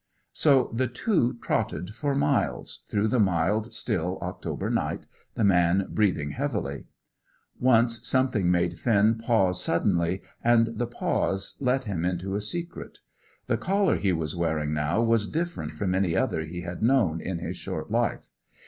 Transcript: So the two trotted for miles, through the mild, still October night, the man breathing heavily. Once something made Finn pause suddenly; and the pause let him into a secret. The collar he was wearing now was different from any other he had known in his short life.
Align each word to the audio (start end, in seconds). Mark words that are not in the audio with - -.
So 0.33 0.71
the 0.73 0.87
two 0.87 1.35
trotted 1.43 1.91
for 1.91 2.15
miles, 2.15 2.81
through 2.89 3.07
the 3.07 3.19
mild, 3.19 3.71
still 3.71 4.17
October 4.23 4.67
night, 4.71 5.05
the 5.35 5.43
man 5.43 5.89
breathing 5.91 6.31
heavily. 6.31 6.85
Once 7.59 8.07
something 8.07 8.49
made 8.49 8.79
Finn 8.79 9.19
pause 9.19 9.63
suddenly; 9.63 10.23
and 10.43 10.69
the 10.79 10.87
pause 10.87 11.55
let 11.59 11.83
him 11.83 12.03
into 12.03 12.33
a 12.35 12.41
secret. 12.41 12.97
The 13.45 13.57
collar 13.57 13.97
he 13.97 14.11
was 14.11 14.35
wearing 14.35 14.73
now 14.73 15.03
was 15.03 15.27
different 15.29 15.73
from 15.73 15.93
any 15.93 16.15
other 16.17 16.41
he 16.45 16.61
had 16.61 16.81
known 16.81 17.21
in 17.21 17.37
his 17.37 17.55
short 17.57 17.91
life. 17.91 18.27